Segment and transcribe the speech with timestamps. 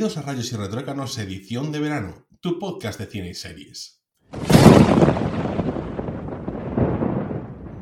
[0.00, 4.00] Bienvenidos a Rayos y Retrócanos edición de verano, tu podcast de cine y series.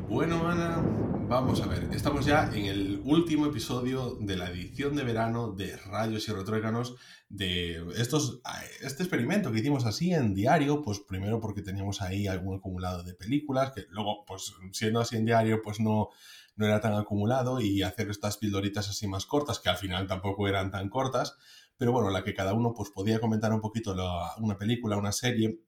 [0.09, 0.83] Bueno, Ana,
[1.29, 1.87] vamos a ver.
[1.93, 6.97] Estamos ya en el último episodio de la edición de verano de Rayos y Retrócanos
[7.29, 8.41] de estos,
[8.81, 13.13] este experimento que hicimos así en diario, pues primero porque teníamos ahí algún acumulado de
[13.13, 16.09] películas, que luego, pues siendo así en diario, pues no,
[16.57, 20.49] no era tan acumulado y hacer estas pildoritas así más cortas, que al final tampoco
[20.49, 21.37] eran tan cortas,
[21.79, 23.95] pero bueno, la que cada uno pues podía comentar un poquito
[24.37, 25.61] una película, una serie,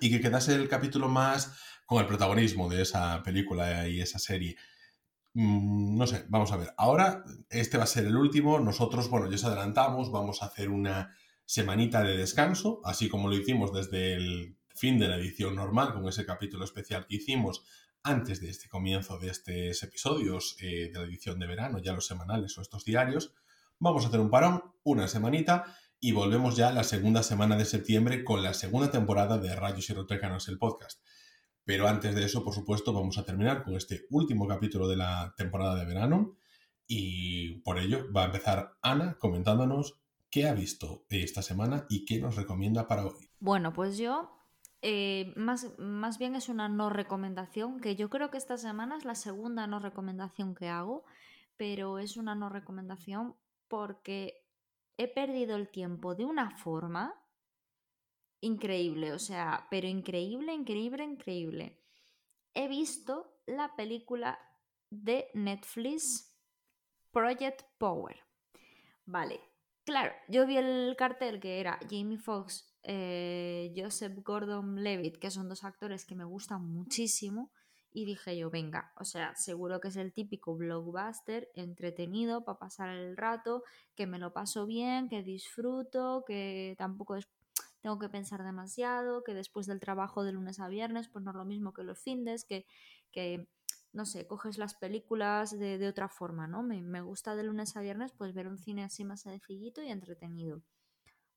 [0.00, 4.56] y que quedase el capítulo más con el protagonismo de esa película y esa serie.
[5.34, 6.72] Mm, no sé, vamos a ver.
[6.76, 8.60] Ahora este va a ser el último.
[8.60, 13.34] Nosotros, bueno, ya os adelantamos, vamos a hacer una semanita de descanso, así como lo
[13.34, 17.64] hicimos desde el fin de la edición normal, con ese capítulo especial que hicimos
[18.04, 22.06] antes de este comienzo de estos episodios eh, de la edición de verano, ya los
[22.06, 23.34] semanales o estos diarios.
[23.78, 25.64] Vamos a hacer un parón, una semanita,
[26.00, 29.94] y volvemos ya la segunda semana de septiembre con la segunda temporada de Rayos y
[29.94, 31.00] Rotrécanos, el podcast.
[31.64, 35.34] Pero antes de eso, por supuesto, vamos a terminar con este último capítulo de la
[35.36, 36.36] temporada de verano.
[36.86, 42.20] Y por ello va a empezar Ana comentándonos qué ha visto esta semana y qué
[42.20, 43.30] nos recomienda para hoy.
[43.40, 44.30] Bueno, pues yo
[44.82, 49.06] eh, más, más bien es una no recomendación, que yo creo que esta semana es
[49.06, 51.04] la segunda no recomendación que hago,
[51.56, 53.36] pero es una no recomendación
[53.74, 54.46] porque
[54.96, 57.12] he perdido el tiempo de una forma
[58.40, 61.82] increíble, o sea, pero increíble, increíble, increíble.
[62.54, 64.38] He visto la película
[64.90, 66.38] de Netflix
[67.10, 68.16] Project Power.
[69.06, 69.40] Vale,
[69.84, 75.64] claro, yo vi el cartel que era Jamie Foxx eh, Joseph Gordon-Levitt, que son dos
[75.64, 77.50] actores que me gustan muchísimo,
[77.94, 82.88] y dije yo, venga, o sea, seguro que es el típico blockbuster entretenido para pasar
[82.88, 83.62] el rato,
[83.94, 87.16] que me lo paso bien, que disfruto, que tampoco
[87.80, 91.36] tengo que pensar demasiado, que después del trabajo de lunes a viernes, pues no es
[91.36, 92.66] lo mismo que los findes, que,
[93.12, 93.46] que
[93.92, 96.64] no sé, coges las películas de, otra forma, ¿no?
[96.64, 99.90] Me, me, gusta de lunes a viernes, pues ver un cine así más sencillito y
[99.90, 100.62] entretenido.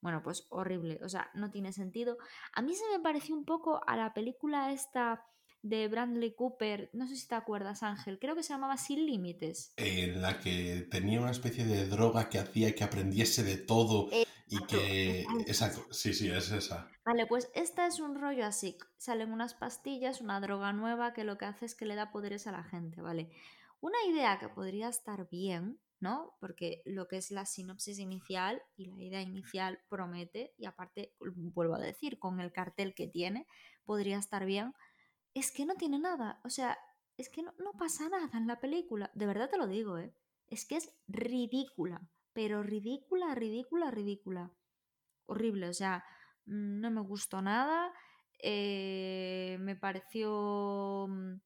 [0.01, 2.17] Bueno, pues horrible, o sea, no tiene sentido.
[2.53, 5.23] A mí se me pareció un poco a la película esta
[5.61, 9.73] de Bradley Cooper, no sé si te acuerdas Ángel, creo que se llamaba Sin Límites.
[9.77, 14.09] En la que tenía una especie de droga que hacía que aprendiese de todo
[14.49, 15.25] y que...
[15.45, 16.89] Exacto, sí, sí, es esa.
[17.05, 21.37] Vale, pues esta es un rollo así, salen unas pastillas, una droga nueva que lo
[21.37, 23.31] que hace es que le da poderes a la gente, ¿vale?
[23.79, 26.35] Una idea que podría estar bien ¿no?
[26.39, 31.75] Porque lo que es la sinopsis inicial y la idea inicial promete, y aparte, vuelvo
[31.75, 33.47] a decir, con el cartel que tiene,
[33.83, 34.73] podría estar bien,
[35.39, 36.77] es que no tiene nada, o sea,
[37.17, 40.13] es que no, pasa nada en la película, de verdad te lo digo, ¿eh?
[40.47, 42.01] Es que es ridícula,
[42.33, 44.51] pero ridícula, ridícula, ridícula.
[45.25, 46.05] Horrible, o sea,
[46.45, 47.93] mm, no me gustó nada,
[48.39, 51.41] eh, me pareció mm,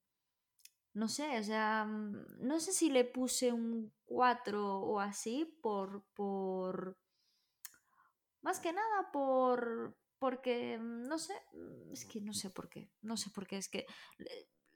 [0.94, 6.04] no sé, o sea, mm, no sé si le puse un 4 o así por,
[6.14, 6.98] por,
[8.42, 12.88] más que nada por, porque, mm, no sé, mm, es que no sé por qué,
[13.00, 13.86] no sé por qué, es que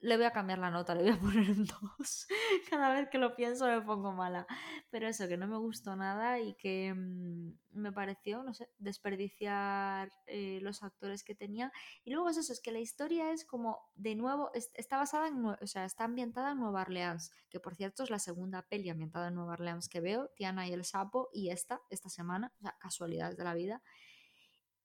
[0.00, 2.26] le voy a cambiar la nota, le voy a poner un 2.
[2.68, 4.44] Cada vez que lo pienso me pongo mala.
[4.90, 10.10] Pero eso, que no me gustó nada y que mm, me pareció, no sé, desperdiciar
[10.26, 11.70] eh, los actores que tenía.
[12.04, 15.46] Y luego es eso, es que la historia es como, de nuevo, está basada en,
[15.46, 19.28] o sea, está ambientada en Nueva Orleans, que por cierto es la segunda peli ambientada
[19.28, 22.76] en Nueva Orleans que veo, Tiana y el Sapo, y esta, esta semana, o sea,
[22.80, 23.82] casualidades de la vida.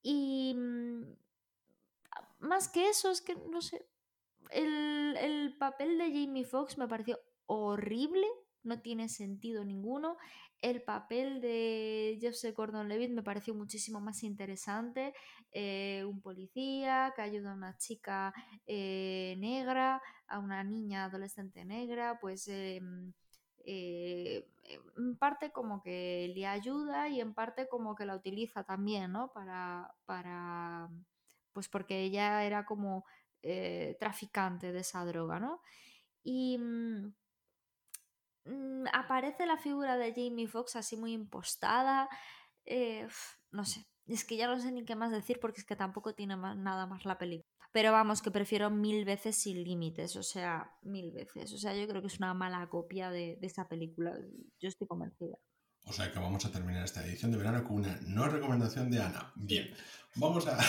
[0.01, 1.03] Y mm,
[2.39, 3.85] más que eso, es que, no sé,
[4.51, 8.25] el, papel de Jamie Foxx me pareció horrible,
[8.63, 10.17] no tiene sentido ninguno.
[10.61, 15.13] El papel de Joseph Gordon-Levitt me pareció muchísimo más interesante.
[15.51, 18.33] Eh, un policía que ayuda a una chica
[18.67, 23.13] eh, negra, a una niña adolescente negra, pues em,
[23.65, 24.47] eh,
[24.97, 29.31] en parte como que le ayuda y en parte como que la utiliza también, ¿no?
[29.33, 30.89] Para, para
[31.53, 33.05] pues porque ella era como
[33.43, 35.61] eh, traficante de esa droga, ¿no?
[36.23, 37.13] Y mm,
[38.45, 42.09] mm, aparece la figura de Jamie Foxx así muy impostada.
[42.65, 43.07] Eh,
[43.51, 46.13] no sé, es que ya no sé ni qué más decir porque es que tampoco
[46.15, 47.50] tiene nada más la película.
[47.71, 51.53] Pero vamos, que prefiero mil veces sin límites, o sea, mil veces.
[51.53, 54.13] O sea, yo creo que es una mala copia de, de esa película.
[54.59, 55.37] Yo estoy convencida.
[55.85, 59.01] O sea que vamos a terminar esta edición de verano con una no recomendación de
[59.01, 59.31] Ana.
[59.35, 59.71] Bien,
[60.15, 60.57] vamos a...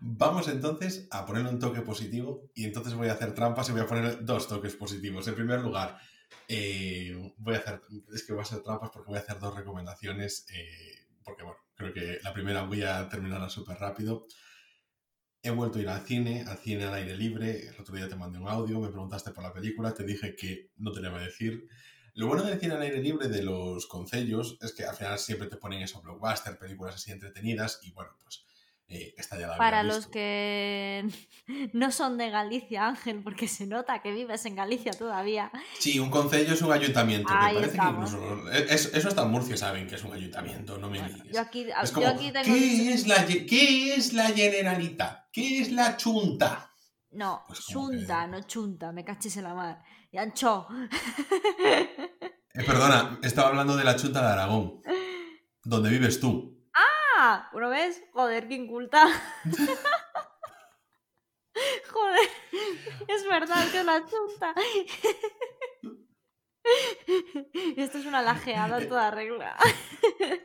[0.00, 3.80] Vamos entonces a ponerle un toque positivo y entonces voy a hacer trampas y voy
[3.80, 5.26] a poner dos toques positivos.
[5.26, 5.98] En primer lugar,
[6.46, 7.80] eh, voy a hacer,
[8.12, 11.58] es que voy a hacer trampas porque voy a hacer dos recomendaciones, eh, porque bueno,
[11.74, 14.26] creo que la primera voy a terminarla súper rápido.
[15.42, 17.68] He vuelto a ir al cine, al cine al aire libre.
[17.68, 20.70] El otro día te mandé un audio, me preguntaste por la película, te dije que
[20.76, 21.68] no te iba a decir.
[22.14, 25.46] Lo bueno del cine al aire libre de los concellos es que al final siempre
[25.46, 28.44] te ponen esos blockbuster, películas así entretenidas y bueno, pues
[28.88, 31.06] eh, esta ya la Para los que
[31.74, 35.50] no son de Galicia, Ángel, porque se nota que vives en Galicia todavía.
[35.78, 37.32] Sí, un concello es un ayuntamiento.
[37.36, 38.10] Ahí parece estamos.
[38.10, 38.50] que incluso.
[38.50, 41.34] es- eso hasta en Murcia saben que es un ayuntamiento, no me Bueno, ligues.
[41.34, 42.44] yo aquí, Es yo como, aquí tengo.
[42.46, 45.26] ¿qué, es la, ¿Qué es la Generalitat?
[45.32, 46.72] ¿Qué es la Chunta?
[47.10, 49.82] No, Pues que- chunta, no chunta, me cachis en la mar.
[50.12, 50.66] Y ancho.
[52.54, 54.80] Eh, perdona, estaba hablando de la Chunta de Aragón,
[55.62, 56.57] donde vives tú.
[57.20, 57.50] ¡Ah!
[57.52, 58.00] ¿Lo ves?
[58.12, 59.04] Joder, qué inculta.
[61.90, 62.28] Joder,
[63.08, 64.54] es verdad que es la chunta.
[67.76, 69.56] Esto es una lajeada en toda regla.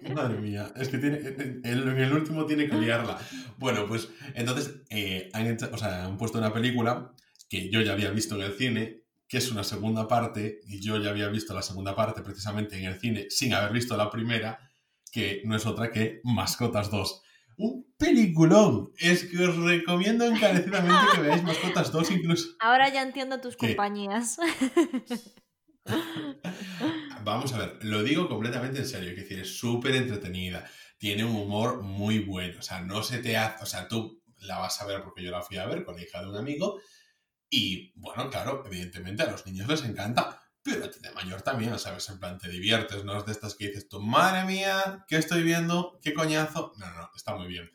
[0.16, 3.20] Madre mía, es que tiene, en, en el último tiene que liarla.
[3.58, 7.14] Bueno, pues entonces eh, han, hecho- o sea, han puesto una película
[7.50, 10.98] que yo ya había visto en el cine, que es una segunda parte, y yo
[10.98, 14.58] ya había visto la segunda parte precisamente en el cine sin haber visto la primera,
[15.13, 17.21] que no es otra que Mascotas 2.
[17.57, 18.92] Un peliculón.
[18.98, 22.50] Es que os recomiendo encarecidamente que veáis Mascotas 2 incluso.
[22.60, 24.38] Ahora ya entiendo tus compañías.
[27.24, 30.65] Vamos a ver, lo digo completamente en serio, es decir, es súper entretenida,
[30.98, 34.60] tiene un humor muy bueno, o sea, no se te hace, o sea, tú la
[34.60, 36.80] vas a ver porque yo la fui a ver con la hija de un amigo
[37.50, 41.77] y, bueno, claro, evidentemente a los niños les encanta, pero a ti de mayor también,
[41.77, 42.07] ¿sabes?
[42.10, 45.44] En plan, te diviertes, no es de estas que dices tú, madre mía, ¿qué estoy
[45.44, 46.00] viendo?
[46.01, 46.74] ¿Qué coñazo?
[46.77, 47.69] No, no, está muy bien.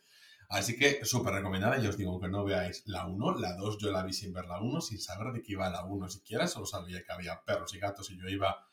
[0.49, 3.93] Así que súper recomendada, ya os digo que no veáis la 1, la 2 yo
[3.93, 6.64] la vi sin ver la 1, sin saber de qué iba la 1 siquiera, solo
[6.64, 8.69] sabía que había perros y gatos y yo iba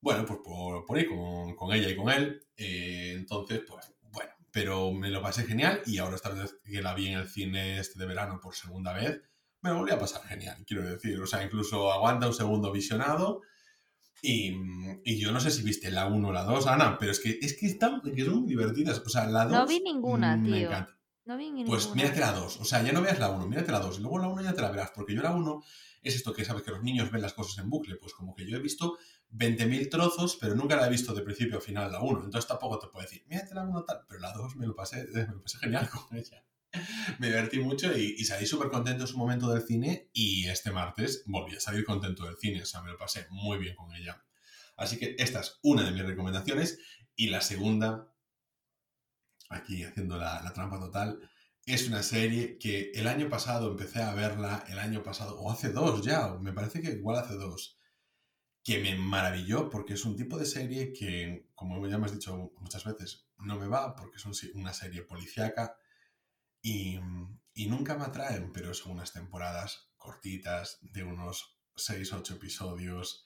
[0.00, 2.46] bueno, pues por, ahí con, con ella y con él.
[2.56, 6.94] Eh, entonces, pues bueno, pero me lo pasé genial y ahora esta vez que la
[6.94, 9.20] vi en el cine este de verano por segunda vez,
[9.62, 11.20] me lo volví a pasar genial, quiero decir.
[11.20, 13.42] O sea, incluso aguanta un segundo visionado.
[14.22, 14.56] Y,
[15.04, 17.38] y yo no sé si viste la 1 o la 2, Ana, pero es que,
[17.40, 19.02] es que están que son muy divertidas.
[19.04, 20.68] O sea, la 2 No vi ninguna, me tío.
[20.68, 20.98] encanta.
[21.26, 21.66] No vi ninguna.
[21.68, 22.60] Pues mírate la 2.
[22.60, 23.98] O sea, ya no veas la 1, mírate la 2.
[23.98, 24.90] Y luego la 1 ya te la verás.
[24.94, 25.62] Porque yo la 1
[26.02, 27.96] es esto que sabes que los niños ven las cosas en bucle.
[27.96, 28.96] Pues como que yo he visto
[29.32, 32.24] 20.000 trozos, pero nunca la he visto de principio a final la 1.
[32.24, 34.00] Entonces tampoco te puedo decir, mírate la 1 tal.
[34.08, 36.42] Pero la 2 me lo pasé, me lo pasé genial con ella.
[37.18, 40.10] Me divertí mucho y, salí súper contento en su momento del cine.
[40.12, 42.62] Y este martes volví a salir contento del cine.
[42.62, 44.22] O sea, me lo pasé muy bien con ella.
[44.76, 46.78] Así que esta es una de mis recomendaciones.
[47.14, 48.12] Y la segunda,
[49.48, 51.20] aquí haciendo la, la trampa total,
[51.64, 55.70] es una serie que el año pasado empecé a verla, el año pasado, o hace
[55.70, 57.80] dos ya, me parece que igual hace dos,
[58.62, 62.52] que me maravilló porque es un tipo de serie que, como ya me has dicho
[62.58, 65.76] muchas veces, no me va porque es una serie policíaca
[66.66, 66.98] y,
[67.54, 73.24] y nunca me atraen, pero son unas temporadas cortitas de unos 6-8 episodios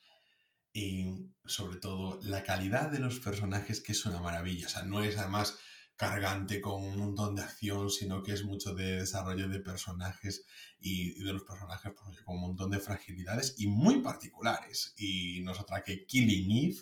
[0.75, 5.03] y sobre todo la calidad de los personajes que es una maravilla, o sea, no
[5.03, 5.59] es además
[5.97, 10.45] cargante con un montón de acción, sino que es mucho de desarrollo de personajes
[10.79, 14.93] y, de los personajes pues, con un montón de fragilidades y muy particulares.
[14.99, 16.77] Y nos atrae Killing Eve,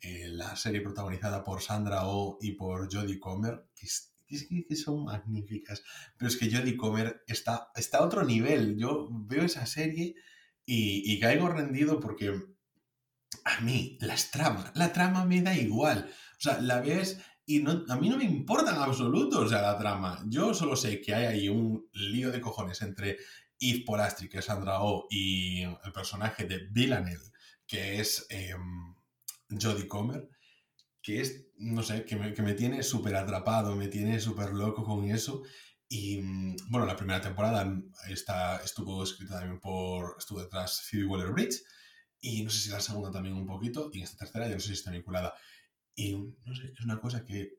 [0.00, 4.76] eh, la serie protagonizada por Sandra Oh y por Jodie Comer, que, es- es que-
[4.76, 5.82] son magníficas.
[6.16, 8.76] Pero es que Jodie Comer está, está a otro nivel.
[8.76, 10.14] Yo veo esa serie
[10.66, 12.34] y, caigo rendido porque
[13.44, 16.10] a mí las tramas, la trama me da igual.
[16.38, 19.60] O sea, la ves y no, a mí no me importa en absoluto, o sea,
[19.62, 20.24] la trama.
[20.28, 23.18] Yo solo sé que hay ahí un lío de cojones entre
[23.60, 27.30] Eve Polastri, que es Sandra Oh, y el personaje de Villanelle,
[27.66, 28.54] que es eh,
[29.50, 30.28] Jodie Comer,
[31.04, 34.82] que es, no sé, que me, que me tiene súper atrapado, me tiene súper loco
[34.84, 35.42] con eso.
[35.86, 37.70] Y mm, bueno, la primera temporada
[38.08, 41.62] está, estuvo escrita también por, estuvo detrás Phoebe Waller-Bridge,
[42.22, 44.68] y no sé si la segunda también un poquito, y esta tercera ya no sé
[44.68, 45.34] si está vinculada.
[45.94, 47.58] Y no sé, es una cosa que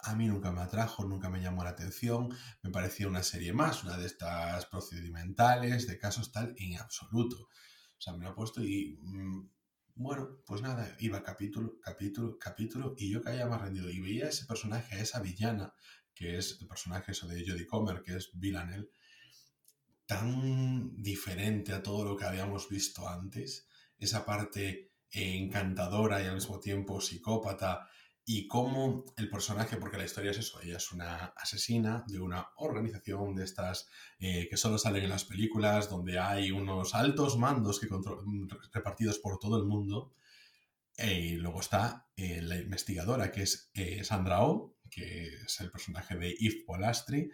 [0.00, 2.28] a mí nunca me atrajo, nunca me llamó la atención,
[2.62, 7.48] me parecía una serie más, una de estas procedimentales, de casos tal, en absoluto.
[7.96, 9.48] O sea, me lo he puesto y mm,
[9.94, 13.90] bueno, pues nada, iba capítulo, capítulo, capítulo, y yo caía más rendido.
[13.90, 15.72] Y veía a ese personaje, a esa villana,
[16.14, 18.88] que es el personaje eso de Jodie Comer, que es Villanelle,
[20.06, 23.68] tan diferente a todo lo que habíamos visto antes.
[23.98, 27.88] Esa parte eh, encantadora y al mismo tiempo psicópata
[28.26, 32.48] y cómo el personaje, porque la historia es eso, ella es una asesina de una
[32.56, 33.88] organización de estas
[34.18, 37.88] eh, que solo salen en las películas, donde hay unos altos mandos que
[38.72, 40.14] repartidos por todo el mundo.
[40.96, 43.70] Eh, y luego está eh, la investigadora, que es
[44.02, 47.30] Sandra Oh, que es el personaje de Yves Polastri,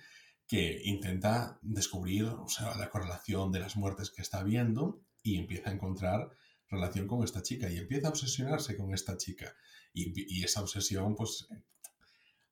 [0.47, 5.70] que intenta descubrir o sea, la correlación de las muertes que está viendo y empieza
[5.70, 6.30] a encontrar
[6.70, 9.54] relación con esta chica y empieza a obsesionarse con esta chica.
[9.92, 11.48] Y, esa obsesión, pues,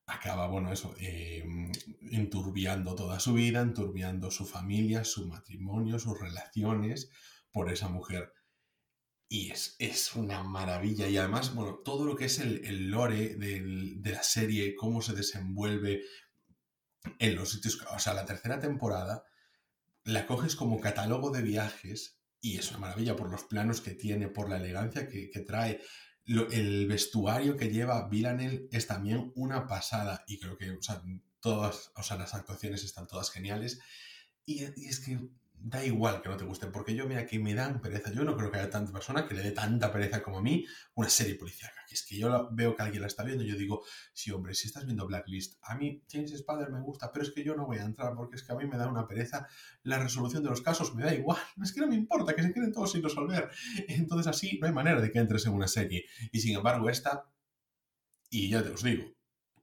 [0.06, 1.70] acaba, bueno, eso, em,
[2.10, 7.10] enturbiando toda su vida, enturbiando su familia, su matrimonio, sus relaciones
[7.52, 8.32] por esa mujer.
[9.28, 11.08] Y es, es una maravilla.
[11.08, 16.02] Y además, bueno, todo lo que es el, lore de la serie, cómo se desenvuelve
[17.18, 17.78] en los sitios.
[17.94, 19.24] O sea, la tercera temporada
[20.04, 24.28] la coges como catálogo de viajes y es una maravilla por los planos que tiene,
[24.28, 25.80] por la elegancia que, que trae,
[26.24, 30.78] el vestuario que lleva Villanel es también una pasada y creo que
[31.40, 33.80] todas, o sea, las actuaciones están todas geniales.
[34.44, 35.18] Y, y es que
[35.60, 38.12] da igual que no te gusten, porque yo, mira, que me dan pereza.
[38.12, 40.64] Yo no creo que haya tanta persona que le dé tanta pereza como a mí
[40.94, 41.70] una serie policial.
[41.88, 44.54] Que es que yo veo que alguien la está viendo y yo digo, sí, hombre,
[44.54, 47.66] si estás viendo Blacklist, a mí James Spader me gusta, pero es que yo no
[47.66, 49.46] voy a entrar porque es que a mí me da una pereza
[49.82, 51.38] la resolución de los casos, me da igual.
[51.62, 53.50] Es que no me importa, que se queden todos sin resolver.
[53.88, 56.04] Entonces así no hay manera de que entres en una serie.
[56.32, 57.28] Y sin embargo, esta,
[58.30, 59.17] y ya te os digo,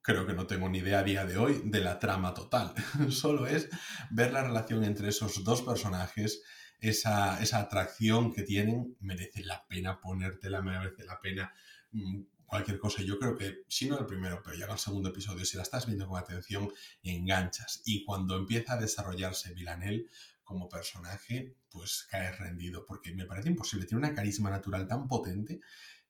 [0.05, 2.74] creo que no tengo ni idea a día de hoy de la trama total.
[3.09, 3.69] Solo es
[4.12, 6.43] ver la relación entre esos dos personajes,
[6.79, 11.53] esa, esa atracción que tienen, merece la pena ponértela, merece la pena
[11.91, 13.01] mm, cualquier cosa.
[13.01, 15.63] Yo creo que, si no el primero, pero ya en el segundo episodio, si la
[15.63, 16.71] estás viendo con atención,
[17.01, 17.81] enganchas.
[17.85, 20.07] Y cuando empieza a desarrollarse Villanel
[20.43, 23.88] como personaje, pues caes rendido, porque me parece imposible.
[23.88, 25.62] Tiene una carisma natural tan potente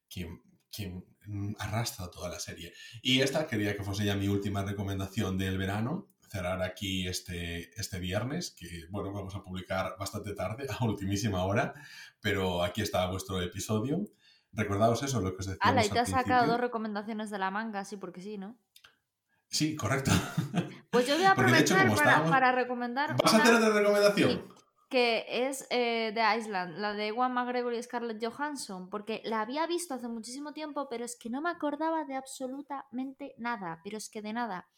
[0.10, 0.28] que
[0.76, 1.04] que
[1.60, 2.74] arrastra toda la serie.
[3.02, 8.00] Y esta quería que fuese ya mi última recomendación del verano, cerrar aquí este, este
[8.00, 11.74] viernes, que bueno, vamos a publicar bastante tarde, a ultimísima hora,
[12.20, 14.06] pero aquí está vuestro episodio.
[14.52, 15.60] Recordaos eso, lo que os decía.
[15.62, 18.58] Ala, y te has sacado dos recomendaciones de la manga, sí, porque sí, ¿no?
[19.50, 20.12] Sí, correcto.
[20.90, 23.16] Pues yo voy a aprovechar para, recomendar.
[23.22, 24.48] ¿Vas a hacer otra recomendación?
[24.96, 29.68] Que es eh, de Island, la de Juan McGregor y Scarlett Johansson, porque la había
[29.68, 34.10] visto hace muchísimo tiempo, pero es que no me acordaba de absolutamente nada, pero es
[34.10, 34.70] que de nada.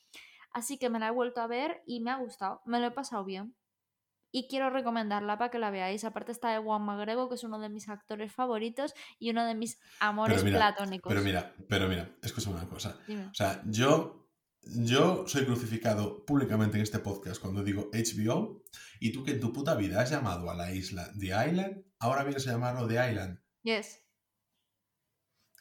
[0.51, 2.91] Así que me la he vuelto a ver y me ha gustado, me lo he
[2.91, 3.55] pasado bien.
[4.31, 6.03] Y quiero recomendarla para que la veáis.
[6.03, 9.53] Aparte está de Juan McGregor, que es uno de mis actores favoritos y uno de
[9.53, 11.11] mis amores platónicos.
[11.11, 12.97] Pero mira, pero mira, escúchame una cosa.
[13.29, 14.26] O sea, yo
[14.75, 18.63] yo soy crucificado públicamente en este podcast cuando digo HBO
[18.99, 22.23] y tú que en tu puta vida has llamado a la isla The Island, ahora
[22.23, 23.39] vienes a llamarlo The Island.
[23.63, 24.03] Yes.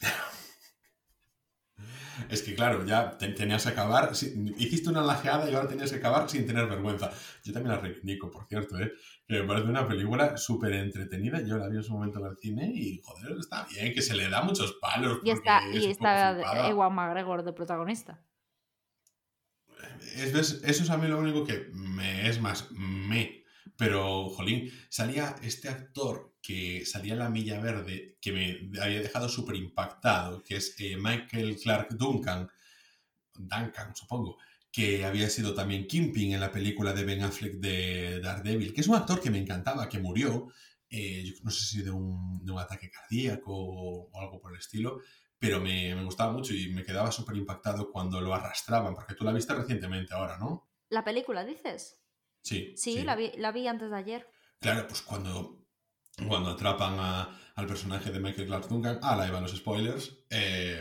[2.30, 6.28] es que claro, ya tenías que acabar, hiciste una lajeada y ahora tenías que acabar
[6.28, 7.10] sin tener vergüenza.
[7.44, 8.92] Yo también la reivindico, por cierto, ¿eh?
[9.26, 11.40] que me parece una película súper entretenida.
[11.42, 14.16] Yo la vi en su momento en el cine y joder, está bien, que se
[14.16, 15.20] le da muchos palos.
[15.22, 18.25] Y está, y está Ewan McGregor de protagonista
[20.16, 23.44] eso es a mí lo único que me es más me.
[23.76, 29.28] Pero, jolín, salía este actor que salía en La Milla Verde, que me había dejado
[29.28, 32.48] súper impactado, que es eh, Michael Clark Duncan,
[33.34, 34.38] Duncan, supongo,
[34.70, 38.88] que había sido también Kimping en la película de Ben Affleck de Daredevil, que es
[38.88, 40.48] un actor que me encantaba, que murió,
[40.88, 45.00] eh, no sé si de un, de un ataque cardíaco o algo por el estilo,
[45.38, 49.24] pero me, me gustaba mucho y me quedaba súper impactado cuando lo arrastraban, porque tú
[49.24, 50.68] la viste recientemente ahora, ¿no?
[50.88, 52.00] ¿La película dices?
[52.42, 52.74] Sí.
[52.76, 54.30] Sí, La, vi, la, vi, antes de ayer.
[54.60, 55.66] Claro, pues cuando,
[56.28, 60.80] cuando atrapan a, al personaje de Michael Clark Duncan, ah, la iban los spoilers, eh,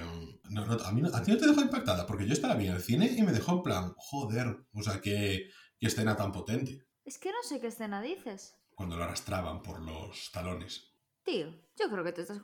[0.49, 2.75] no, no, a, mí a ti no te dejó impactada, porque yo estaba bien en
[2.77, 6.85] el cine y me dejó en plan, joder, o sea, qué, qué escena tan potente.
[7.03, 8.55] Es que no sé qué escena dices.
[8.75, 10.93] Cuando lo arrastraban por los talones.
[11.23, 11.47] Tío,
[11.77, 12.39] yo creo que te estás...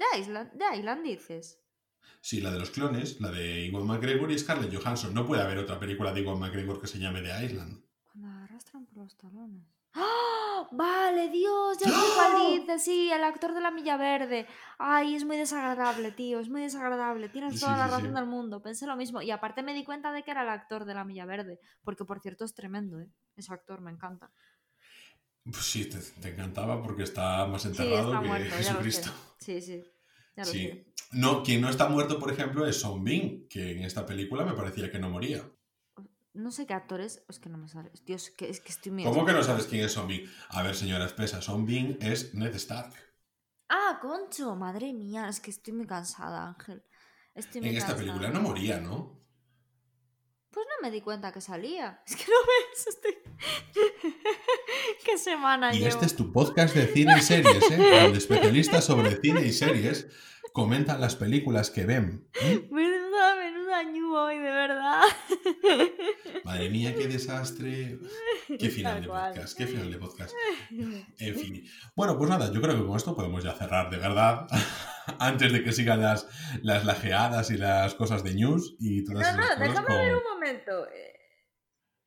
[0.00, 1.60] ¿De Island, de Island dices?
[2.22, 5.12] Sí, la de los clones, la de Iwan McGregor y Scarlett Johansson.
[5.12, 7.84] No puede haber otra película de Iwan McGregor que se llame The Island.
[8.04, 9.66] Cuando arrastran por los talones.
[9.92, 10.66] ¡Ah!
[10.72, 14.46] Vale, Dios, ya sé cuál dice, sí, el actor de la Milla Verde.
[14.78, 17.28] Ay, es muy desagradable, tío, es muy desagradable.
[17.28, 18.62] Tienes toda la razón del mundo.
[18.62, 19.20] Pensé lo mismo.
[19.20, 21.60] Y aparte me di cuenta de que era el actor de la Milla Verde.
[21.82, 23.10] Porque, por cierto, es tremendo, ¿eh?
[23.36, 24.30] Ese actor me encanta.
[25.44, 29.10] Pues sí, te, encantaba porque está más enterrado que Jesucristo.
[29.40, 29.82] Sí, sí.
[30.44, 30.84] sí.
[31.12, 34.52] No, quien no está muerto, por ejemplo, es Son Bin, que en esta película me
[34.52, 35.42] parecía que no moría.
[36.32, 38.04] No sé qué actor es, que no me sabes.
[38.04, 39.04] Dios, que, es que estoy muy...
[39.04, 40.30] ¿Cómo que no sabes quién es Son Bin?
[40.50, 42.94] A ver, señora Espesa, Son Bin es Ned Stark.
[43.68, 46.84] Ah, concho, madre mía, es que estoy muy cansada, Ángel.
[47.34, 49.19] Estoy muy En esta película no moría, ¿no?
[50.52, 52.02] Pues no me di cuenta que salía.
[52.06, 52.86] Es que no ves.
[52.88, 53.18] Estoy...
[55.04, 55.88] ¿Qué semana Y llevo?
[55.88, 58.00] este es tu podcast de cine y series, ¿eh?
[58.02, 60.08] Donde especialistas sobre cine y series
[60.52, 62.26] comentan las películas que ven.
[62.42, 62.68] ¿eh?
[66.44, 67.98] Madre mía, qué desastre.
[68.58, 70.34] Qué final de podcast, qué final de podcast.
[70.70, 71.64] En fin.
[71.96, 74.46] Bueno, pues nada, yo creo que con esto podemos ya cerrar, de verdad.
[75.18, 76.26] Antes de que sigan las,
[76.62, 79.96] las lajeadas y las cosas de news y todas No, esas no, cosas déjame con
[79.96, 80.86] ver un momento.
[80.88, 81.16] Eh,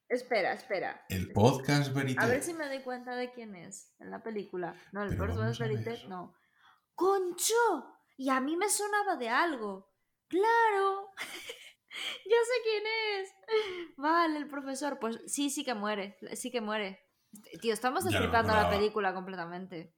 [0.09, 1.05] Espera, espera.
[1.09, 2.21] el podcast Verité.
[2.21, 4.75] A ver si me doy cuenta de quién es en la película.
[4.91, 6.09] No, el Pero podcast Verité, ver.
[6.09, 6.35] no.
[6.93, 7.53] ¡Concho!
[8.17, 9.91] Y a mí me sonaba de algo.
[10.27, 11.09] ¡Claro!
[12.25, 12.83] ya sé quién
[13.19, 13.29] es.
[13.97, 14.99] Vale, el profesor.
[14.99, 16.17] Pues sí, sí que muere.
[16.35, 16.99] Sí que muere.
[17.61, 19.95] Tío, estamos no destripando la película completamente.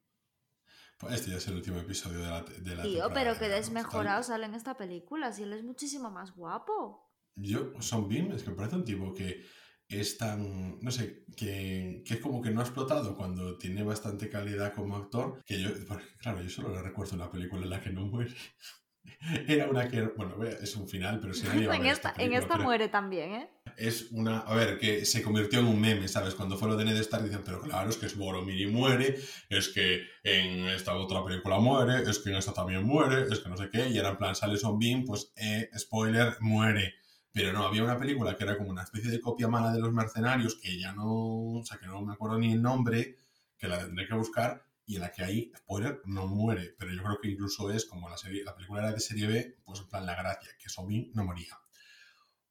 [0.98, 4.22] Pues este ya es el último episodio de la, de la Tío, pero que desmejorado
[4.22, 5.32] sale en esta película.
[5.32, 7.12] Si él es muchísimo más guapo.
[7.34, 9.44] Yo, Son Bean, es que me parece un tipo que
[9.88, 14.28] es tan, no sé, que, que es como que no ha explotado cuando tiene bastante
[14.28, 17.80] calidad como actor, que yo, porque, claro, yo solo le recuerdo una película en la
[17.80, 18.34] que no muere.
[19.48, 22.32] Era una que, bueno, es un final, pero si nadie va a en esta, en
[22.32, 23.50] esta muere también, ¿eh?
[23.76, 26.34] Es una, a ver, que se convirtió en un meme, ¿sabes?
[26.34, 29.18] Cuando fue lo de Ned Stark dicen, pero claro, es que es Boromir y muere,
[29.50, 33.48] es que en esta otra película muere, es que en esta también muere, es que
[33.48, 36.94] no sé qué, y era en plan, sale Son Bean, pues, eh, spoiler, muere.
[37.32, 39.92] Pero no, había una película que era como una especie de copia mala de los
[39.92, 43.16] mercenarios, que ya no, o sea, que no me acuerdo ni el nombre,
[43.58, 46.74] que la tendré que buscar, y en la que ahí, spoiler, no muere.
[46.78, 49.58] Pero yo creo que incluso es como la serie, la película era de serie B,
[49.64, 51.58] pues en plan la gracia, que Bean no moría.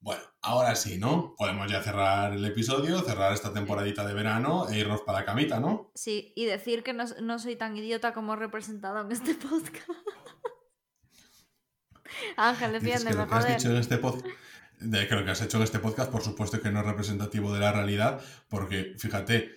[0.01, 1.33] Bueno, ahora sí, ¿no?
[1.35, 5.59] Podemos ya cerrar el episodio, cerrar esta temporadita de verano e irnos para la camita,
[5.59, 5.91] ¿no?
[5.95, 9.89] Sí, y decir que no, no soy tan idiota como representado en este podcast.
[12.37, 13.57] Ángel, defiéndeme, has joder.
[13.57, 14.27] dicho en este podcast,
[14.79, 17.53] de que lo que has hecho en este podcast, por supuesto que no es representativo
[17.53, 19.49] de la realidad, porque fíjate,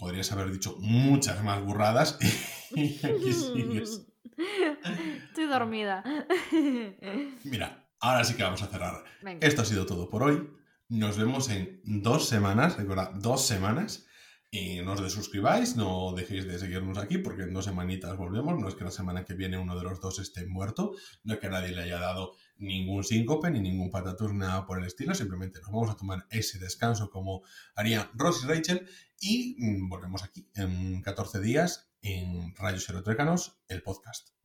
[0.00, 2.18] podrías haber dicho muchas más burradas
[2.74, 4.06] y aquí sigues.
[5.28, 6.02] Estoy dormida.
[7.44, 9.04] Mira, ahora sí que vamos a cerrar.
[9.22, 9.46] Venga.
[9.46, 10.50] Esto ha sido todo por hoy.
[10.88, 14.06] Nos vemos en dos semanas, recuerda, dos semanas.
[14.50, 18.58] Y no os desuscribáis, no dejéis de seguirnos aquí porque en dos semanitas volvemos.
[18.58, 21.40] No es que la semana que viene uno de los dos esté muerto, no es
[21.40, 25.14] que nadie le haya dado ningún síncope ni ningún patatús, nada por el estilo.
[25.14, 27.42] Simplemente nos vamos a tomar ese descanso como
[27.74, 33.82] harían Ross y Rachel y mm, volvemos aquí en 14 días en Rayos Erotuécanos, el
[33.82, 34.39] podcast.